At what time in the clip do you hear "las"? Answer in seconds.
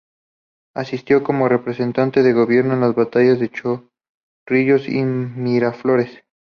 2.77-2.95